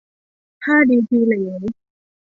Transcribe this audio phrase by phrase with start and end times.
[0.63, 1.61] ท่าดีทีเหลว